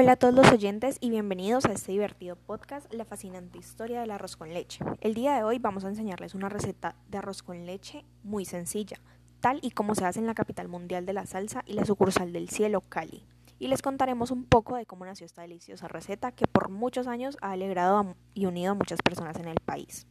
Hola 0.00 0.12
a 0.12 0.16
todos 0.16 0.32
los 0.32 0.52
oyentes 0.52 0.96
y 1.00 1.10
bienvenidos 1.10 1.64
a 1.64 1.72
este 1.72 1.90
divertido 1.90 2.36
podcast, 2.36 2.94
La 2.94 3.04
fascinante 3.04 3.58
historia 3.58 4.00
del 4.00 4.12
arroz 4.12 4.36
con 4.36 4.54
leche. 4.54 4.84
El 5.00 5.12
día 5.12 5.34
de 5.34 5.42
hoy 5.42 5.58
vamos 5.58 5.84
a 5.84 5.88
enseñarles 5.88 6.36
una 6.36 6.48
receta 6.48 6.94
de 7.08 7.18
arroz 7.18 7.42
con 7.42 7.66
leche 7.66 8.04
muy 8.22 8.44
sencilla, 8.44 9.00
tal 9.40 9.58
y 9.60 9.72
como 9.72 9.96
se 9.96 10.04
hace 10.04 10.20
en 10.20 10.28
la 10.28 10.36
capital 10.36 10.68
mundial 10.68 11.04
de 11.04 11.14
la 11.14 11.26
salsa 11.26 11.64
y 11.66 11.72
la 11.72 11.84
sucursal 11.84 12.32
del 12.32 12.48
cielo, 12.48 12.82
Cali. 12.82 13.26
Y 13.58 13.66
les 13.66 13.82
contaremos 13.82 14.30
un 14.30 14.44
poco 14.44 14.76
de 14.76 14.86
cómo 14.86 15.04
nació 15.04 15.26
esta 15.26 15.42
deliciosa 15.42 15.88
receta 15.88 16.30
que 16.30 16.46
por 16.46 16.68
muchos 16.68 17.08
años 17.08 17.36
ha 17.40 17.50
alegrado 17.50 18.14
y 18.34 18.46
unido 18.46 18.70
a 18.70 18.76
muchas 18.76 19.02
personas 19.02 19.36
en 19.40 19.48
el 19.48 19.58
país. 19.58 20.06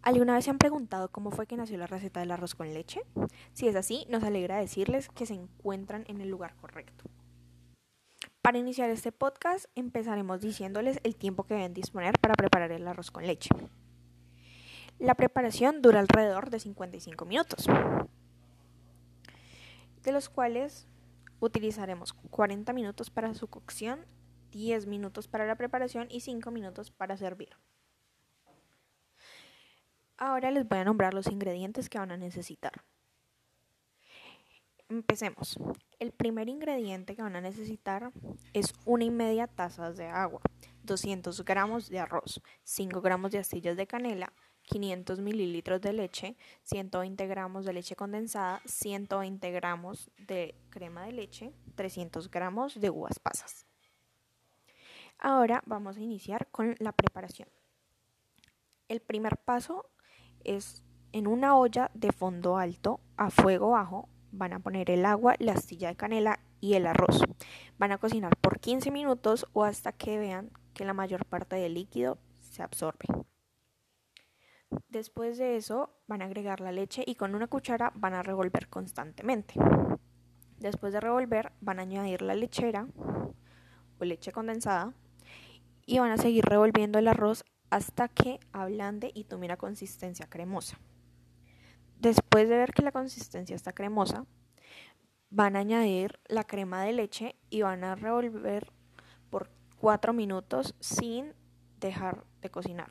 ¿Alguna 0.00 0.32
vez 0.32 0.46
se 0.46 0.50
han 0.50 0.56
preguntado 0.56 1.10
cómo 1.10 1.30
fue 1.30 1.46
que 1.46 1.58
nació 1.58 1.76
la 1.76 1.88
receta 1.88 2.20
del 2.20 2.30
arroz 2.30 2.54
con 2.54 2.72
leche? 2.72 3.02
Si 3.52 3.68
es 3.68 3.76
así, 3.76 4.06
nos 4.08 4.24
alegra 4.24 4.56
decirles 4.56 5.10
que 5.10 5.26
se 5.26 5.34
encuentran 5.34 6.04
en 6.08 6.22
el 6.22 6.30
lugar 6.30 6.54
correcto. 6.56 7.04
Para 8.42 8.58
iniciar 8.58 8.90
este 8.90 9.12
podcast 9.12 9.66
empezaremos 9.76 10.40
diciéndoles 10.40 10.98
el 11.04 11.14
tiempo 11.14 11.44
que 11.44 11.54
deben 11.54 11.74
disponer 11.74 12.18
para 12.18 12.34
preparar 12.34 12.72
el 12.72 12.88
arroz 12.88 13.12
con 13.12 13.24
leche. 13.24 13.50
La 14.98 15.14
preparación 15.14 15.80
dura 15.80 16.00
alrededor 16.00 16.50
de 16.50 16.58
55 16.58 17.24
minutos, 17.24 17.66
de 20.02 20.12
los 20.12 20.28
cuales 20.28 20.88
utilizaremos 21.38 22.14
40 22.14 22.72
minutos 22.72 23.10
para 23.10 23.32
su 23.34 23.46
cocción, 23.46 24.04
10 24.50 24.86
minutos 24.86 25.28
para 25.28 25.46
la 25.46 25.54
preparación 25.54 26.08
y 26.10 26.20
5 26.20 26.50
minutos 26.50 26.90
para 26.90 27.16
servir. 27.16 27.50
Ahora 30.16 30.50
les 30.50 30.68
voy 30.68 30.78
a 30.78 30.84
nombrar 30.84 31.14
los 31.14 31.28
ingredientes 31.28 31.88
que 31.88 32.00
van 32.00 32.10
a 32.10 32.16
necesitar. 32.16 32.82
Empecemos. 34.88 35.56
El 36.02 36.10
primer 36.10 36.48
ingrediente 36.48 37.14
que 37.14 37.22
van 37.22 37.36
a 37.36 37.40
necesitar 37.40 38.10
es 38.54 38.74
una 38.84 39.04
y 39.04 39.10
media 39.12 39.46
tazas 39.46 39.96
de 39.96 40.08
agua, 40.08 40.40
200 40.82 41.44
gramos 41.44 41.88
de 41.90 42.00
arroz, 42.00 42.42
5 42.64 43.00
gramos 43.00 43.30
de 43.30 43.38
astillas 43.38 43.76
de 43.76 43.86
canela, 43.86 44.32
500 44.62 45.20
mililitros 45.20 45.80
de 45.80 45.92
leche, 45.92 46.36
120 46.64 47.24
gramos 47.28 47.64
de 47.64 47.74
leche 47.74 47.94
condensada, 47.94 48.60
120 48.64 49.48
gramos 49.52 50.10
de 50.18 50.56
crema 50.70 51.06
de 51.06 51.12
leche, 51.12 51.52
300 51.76 52.32
gramos 52.32 52.80
de 52.80 52.90
uvas 52.90 53.20
pasas. 53.20 53.64
Ahora 55.18 55.62
vamos 55.66 55.98
a 55.98 56.00
iniciar 56.00 56.48
con 56.50 56.74
la 56.80 56.90
preparación. 56.90 57.48
El 58.88 59.02
primer 59.02 59.36
paso 59.36 59.88
es 60.42 60.82
en 61.12 61.28
una 61.28 61.56
olla 61.56 61.92
de 61.94 62.10
fondo 62.10 62.56
alto 62.56 62.98
a 63.16 63.30
fuego 63.30 63.70
bajo 63.70 64.08
van 64.32 64.52
a 64.52 64.58
poner 64.58 64.90
el 64.90 65.04
agua, 65.06 65.34
la 65.38 65.52
astilla 65.52 65.88
de 65.88 65.96
canela 65.96 66.40
y 66.60 66.74
el 66.74 66.86
arroz. 66.86 67.22
Van 67.78 67.92
a 67.92 67.98
cocinar 67.98 68.36
por 68.36 68.58
15 68.58 68.90
minutos 68.90 69.46
o 69.52 69.64
hasta 69.64 69.92
que 69.92 70.18
vean 70.18 70.50
que 70.74 70.84
la 70.84 70.94
mayor 70.94 71.24
parte 71.26 71.56
del 71.56 71.74
líquido 71.74 72.18
se 72.40 72.62
absorbe. 72.62 73.06
Después 74.88 75.38
de 75.38 75.56
eso 75.56 75.90
van 76.06 76.22
a 76.22 76.24
agregar 76.24 76.60
la 76.60 76.72
leche 76.72 77.04
y 77.06 77.14
con 77.14 77.34
una 77.34 77.46
cuchara 77.46 77.92
van 77.94 78.14
a 78.14 78.22
revolver 78.22 78.68
constantemente. 78.68 79.54
Después 80.58 80.92
de 80.92 81.00
revolver 81.00 81.52
van 81.60 81.78
a 81.78 81.82
añadir 81.82 82.22
la 82.22 82.34
lechera 82.34 82.88
o 83.98 84.04
leche 84.04 84.32
condensada 84.32 84.94
y 85.84 85.98
van 85.98 86.10
a 86.10 86.16
seguir 86.16 86.44
revolviendo 86.44 86.98
el 86.98 87.08
arroz 87.08 87.44
hasta 87.70 88.08
que 88.08 88.40
ablande 88.52 89.10
y 89.14 89.24
tome 89.24 89.46
una 89.46 89.56
consistencia 89.56 90.26
cremosa. 90.26 90.78
Después 92.02 92.48
de 92.48 92.56
ver 92.56 92.72
que 92.72 92.82
la 92.82 92.90
consistencia 92.90 93.54
está 93.54 93.72
cremosa, 93.72 94.26
van 95.30 95.54
a 95.54 95.60
añadir 95.60 96.18
la 96.26 96.42
crema 96.42 96.82
de 96.82 96.92
leche 96.92 97.36
y 97.48 97.62
van 97.62 97.84
a 97.84 97.94
revolver 97.94 98.72
por 99.30 99.52
4 99.76 100.12
minutos 100.12 100.74
sin 100.80 101.32
dejar 101.78 102.24
de 102.40 102.50
cocinar. 102.50 102.88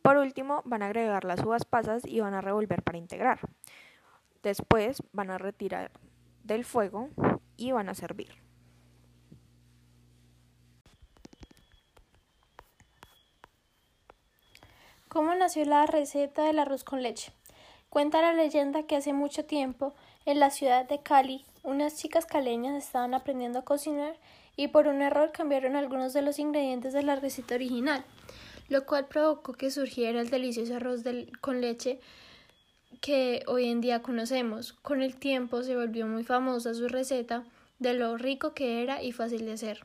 Por 0.00 0.16
último, 0.18 0.62
van 0.64 0.82
a 0.84 0.86
agregar 0.86 1.24
las 1.24 1.42
uvas 1.42 1.64
pasas 1.64 2.06
y 2.06 2.20
van 2.20 2.34
a 2.34 2.40
revolver 2.40 2.84
para 2.84 2.98
integrar. 2.98 3.40
Después 4.44 5.02
van 5.10 5.30
a 5.30 5.38
retirar 5.38 5.90
del 6.44 6.64
fuego 6.64 7.08
y 7.56 7.72
van 7.72 7.88
a 7.88 7.94
servir. 7.94 8.30
¿Cómo 15.10 15.34
nació 15.34 15.64
la 15.64 15.86
receta 15.86 16.44
del 16.44 16.60
arroz 16.60 16.84
con 16.84 17.02
leche? 17.02 17.32
Cuenta 17.88 18.22
la 18.22 18.32
leyenda 18.32 18.84
que 18.84 18.94
hace 18.94 19.12
mucho 19.12 19.44
tiempo, 19.44 19.92
en 20.24 20.38
la 20.38 20.50
ciudad 20.50 20.86
de 20.88 21.02
Cali, 21.02 21.44
unas 21.64 21.96
chicas 21.96 22.26
caleñas 22.26 22.76
estaban 22.76 23.12
aprendiendo 23.12 23.58
a 23.58 23.64
cocinar 23.64 24.16
y 24.54 24.68
por 24.68 24.86
un 24.86 25.02
error 25.02 25.32
cambiaron 25.32 25.74
algunos 25.74 26.12
de 26.12 26.22
los 26.22 26.38
ingredientes 26.38 26.92
de 26.92 27.02
la 27.02 27.16
receta 27.16 27.56
original, 27.56 28.04
lo 28.68 28.86
cual 28.86 29.08
provocó 29.08 29.54
que 29.54 29.72
surgiera 29.72 30.20
el 30.20 30.30
delicioso 30.30 30.76
arroz 30.76 31.02
con 31.40 31.60
leche 31.60 31.98
que 33.00 33.42
hoy 33.48 33.68
en 33.68 33.80
día 33.80 34.02
conocemos. 34.02 34.74
Con 34.74 35.02
el 35.02 35.16
tiempo 35.16 35.64
se 35.64 35.74
volvió 35.74 36.06
muy 36.06 36.22
famosa 36.22 36.72
su 36.72 36.86
receta 36.86 37.42
de 37.80 37.94
lo 37.94 38.16
rico 38.16 38.54
que 38.54 38.80
era 38.80 39.02
y 39.02 39.10
fácil 39.10 39.44
de 39.44 39.54
hacer. 39.54 39.84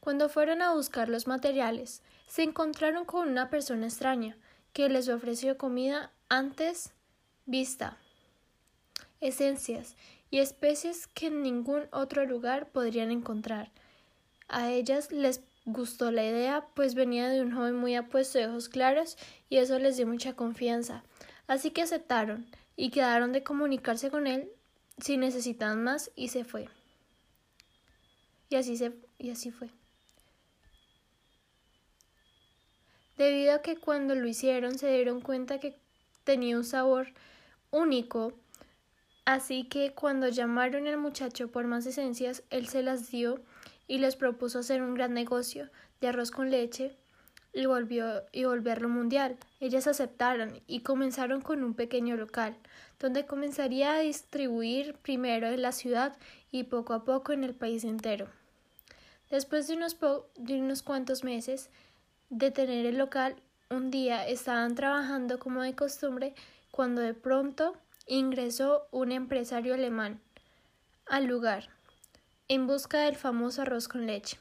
Cuando 0.00 0.30
fueron 0.30 0.62
a 0.62 0.72
buscar 0.72 1.10
los 1.10 1.26
materiales, 1.26 2.02
se 2.26 2.42
encontraron 2.42 3.04
con 3.04 3.28
una 3.28 3.50
persona 3.50 3.86
extraña 3.86 4.36
que 4.72 4.88
les 4.88 5.08
ofreció 5.08 5.58
comida 5.58 6.10
antes 6.28 6.92
vista, 7.44 7.98
esencias 9.20 9.96
y 10.30 10.38
especies 10.38 11.06
que 11.06 11.26
en 11.26 11.42
ningún 11.42 11.82
otro 11.92 12.24
lugar 12.24 12.70
podrían 12.70 13.10
encontrar. 13.10 13.70
A 14.48 14.70
ellas 14.70 15.12
les 15.12 15.42
gustó 15.66 16.10
la 16.10 16.24
idea, 16.24 16.66
pues 16.74 16.94
venía 16.94 17.28
de 17.28 17.42
un 17.42 17.52
joven 17.52 17.76
muy 17.76 17.94
apuesto 17.94 18.38
de 18.38 18.46
ojos 18.46 18.68
claros 18.68 19.18
y 19.48 19.58
eso 19.58 19.78
les 19.78 19.96
dio 19.96 20.06
mucha 20.06 20.34
confianza. 20.34 21.04
Así 21.46 21.72
que 21.72 21.82
aceptaron 21.82 22.46
y 22.76 22.90
quedaron 22.90 23.32
de 23.32 23.42
comunicarse 23.42 24.10
con 24.10 24.26
él 24.26 24.50
si 24.98 25.16
necesitaban 25.16 25.82
más 25.82 26.10
y 26.16 26.28
se 26.28 26.44
fue. 26.44 26.68
Y 28.48 28.56
así 28.56 28.76
se 28.76 28.92
y 29.18 29.30
así 29.30 29.50
fue. 29.50 29.70
Debido 33.20 33.52
a 33.52 33.60
que 33.60 33.76
cuando 33.76 34.14
lo 34.14 34.26
hicieron 34.26 34.78
se 34.78 34.90
dieron 34.90 35.20
cuenta 35.20 35.60
que 35.60 35.76
tenía 36.24 36.56
un 36.56 36.64
sabor 36.64 37.08
único, 37.70 38.32
así 39.26 39.64
que 39.64 39.92
cuando 39.92 40.28
llamaron 40.28 40.86
al 40.86 40.96
muchacho 40.96 41.50
por 41.50 41.66
más 41.66 41.84
esencias, 41.84 42.42
él 42.48 42.68
se 42.68 42.82
las 42.82 43.10
dio 43.10 43.38
y 43.86 43.98
les 43.98 44.16
propuso 44.16 44.60
hacer 44.60 44.80
un 44.80 44.94
gran 44.94 45.12
negocio 45.12 45.68
de 46.00 46.08
arroz 46.08 46.30
con 46.30 46.50
leche 46.50 46.96
y, 47.52 47.66
volvió, 47.66 48.22
y 48.32 48.44
volverlo 48.44 48.88
mundial. 48.88 49.36
Ellas 49.60 49.86
aceptaron 49.86 50.62
y 50.66 50.80
comenzaron 50.80 51.42
con 51.42 51.62
un 51.62 51.74
pequeño 51.74 52.16
local, 52.16 52.56
donde 52.98 53.26
comenzaría 53.26 53.92
a 53.92 54.00
distribuir 54.00 54.94
primero 54.94 55.46
en 55.48 55.60
la 55.60 55.72
ciudad 55.72 56.16
y 56.50 56.64
poco 56.64 56.94
a 56.94 57.04
poco 57.04 57.32
en 57.32 57.44
el 57.44 57.54
país 57.54 57.84
entero. 57.84 58.28
Después 59.28 59.68
de 59.68 59.74
unos, 59.74 59.98
de 60.36 60.58
unos 60.58 60.82
cuantos 60.82 61.22
meses, 61.22 61.68
de 62.30 62.52
tener 62.52 62.86
el 62.86 62.96
local, 62.96 63.34
un 63.70 63.90
día 63.90 64.26
estaban 64.26 64.76
trabajando 64.76 65.38
como 65.40 65.62
de 65.62 65.74
costumbre 65.74 66.34
cuando 66.70 67.00
de 67.00 67.12
pronto 67.12 67.76
ingresó 68.06 68.86
un 68.92 69.12
empresario 69.12 69.74
alemán 69.74 70.20
al 71.06 71.26
lugar 71.26 71.68
en 72.46 72.66
busca 72.66 73.00
del 73.00 73.16
famoso 73.16 73.62
arroz 73.62 73.88
con 73.88 74.06
leche, 74.06 74.38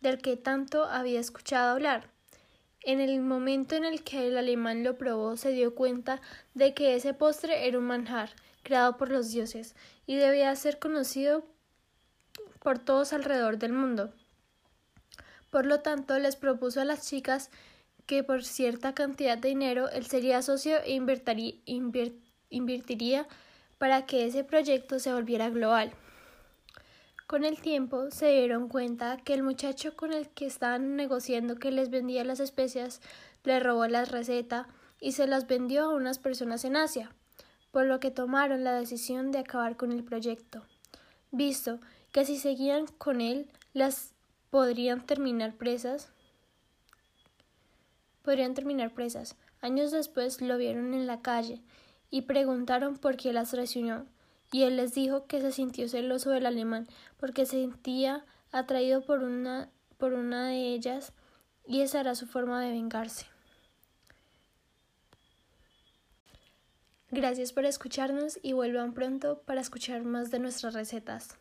del 0.00 0.18
que 0.18 0.36
tanto 0.36 0.84
había 0.84 1.20
escuchado 1.20 1.72
hablar. 1.72 2.10
En 2.82 3.00
el 3.00 3.20
momento 3.20 3.74
en 3.74 3.84
el 3.84 4.02
que 4.02 4.28
el 4.28 4.36
alemán 4.36 4.84
lo 4.84 4.98
probó 4.98 5.36
se 5.36 5.52
dio 5.52 5.74
cuenta 5.74 6.20
de 6.54 6.74
que 6.74 6.94
ese 6.94 7.14
postre 7.14 7.68
era 7.68 7.78
un 7.78 7.84
manjar 7.84 8.30
creado 8.62 8.96
por 8.96 9.10
los 9.10 9.30
dioses 9.30 9.74
y 10.06 10.16
debía 10.16 10.54
ser 10.56 10.78
conocido 10.78 11.44
por 12.60 12.78
todos 12.78 13.12
alrededor 13.12 13.58
del 13.58 13.72
mundo. 13.72 14.12
Por 15.52 15.66
lo 15.66 15.80
tanto, 15.80 16.18
les 16.18 16.36
propuso 16.36 16.80
a 16.80 16.86
las 16.86 17.06
chicas 17.06 17.50
que 18.06 18.24
por 18.24 18.42
cierta 18.42 18.94
cantidad 18.94 19.36
de 19.36 19.50
dinero 19.50 19.90
él 19.90 20.06
sería 20.06 20.40
socio 20.40 20.78
e 20.82 20.98
invertiría 22.48 23.28
para 23.76 24.06
que 24.06 24.24
ese 24.24 24.44
proyecto 24.44 24.98
se 24.98 25.12
volviera 25.12 25.50
global. 25.50 25.92
Con 27.26 27.44
el 27.44 27.60
tiempo 27.60 28.10
se 28.10 28.30
dieron 28.30 28.70
cuenta 28.70 29.18
que 29.18 29.34
el 29.34 29.42
muchacho 29.42 29.94
con 29.94 30.14
el 30.14 30.30
que 30.30 30.46
estaban 30.46 30.96
negociando 30.96 31.56
que 31.56 31.70
les 31.70 31.90
vendía 31.90 32.24
las 32.24 32.40
especias 32.40 33.02
le 33.44 33.60
robó 33.60 33.86
la 33.88 34.06
receta 34.06 34.68
y 35.00 35.12
se 35.12 35.26
las 35.26 35.46
vendió 35.46 35.84
a 35.84 35.94
unas 35.94 36.18
personas 36.18 36.64
en 36.64 36.76
Asia, 36.76 37.12
por 37.72 37.84
lo 37.84 38.00
que 38.00 38.10
tomaron 38.10 38.64
la 38.64 38.72
decisión 38.72 39.32
de 39.32 39.40
acabar 39.40 39.76
con 39.76 39.92
el 39.92 40.02
proyecto, 40.02 40.64
visto 41.30 41.78
que 42.10 42.24
si 42.24 42.38
seguían 42.38 42.86
con 42.86 43.20
él 43.20 43.50
las 43.74 44.14
podrían 44.52 45.06
terminar 45.06 45.54
presas. 45.54 46.10
Podrían 48.20 48.52
terminar 48.52 48.92
presas. 48.92 49.34
Años 49.62 49.90
después 49.92 50.42
lo 50.42 50.58
vieron 50.58 50.92
en 50.92 51.06
la 51.06 51.22
calle 51.22 51.62
y 52.10 52.22
preguntaron 52.22 52.98
por 52.98 53.16
qué 53.16 53.32
las 53.32 53.52
traicionó, 53.52 54.04
y 54.52 54.64
él 54.64 54.76
les 54.76 54.92
dijo 54.92 55.24
que 55.24 55.40
se 55.40 55.52
sintió 55.52 55.88
celoso 55.88 56.28
del 56.28 56.44
alemán 56.44 56.86
porque 57.16 57.46
se 57.46 57.62
sentía 57.62 58.26
atraído 58.50 59.00
por 59.00 59.20
una, 59.20 59.70
por 59.96 60.12
una 60.12 60.48
de 60.48 60.74
ellas 60.74 61.14
y 61.66 61.80
esa 61.80 62.00
era 62.00 62.14
su 62.14 62.26
forma 62.26 62.60
de 62.60 62.72
vengarse. 62.72 63.24
Gracias 67.10 67.54
por 67.54 67.64
escucharnos 67.64 68.38
y 68.42 68.52
vuelvan 68.52 68.92
pronto 68.92 69.40
para 69.46 69.62
escuchar 69.62 70.02
más 70.02 70.30
de 70.30 70.40
nuestras 70.40 70.74
recetas. 70.74 71.38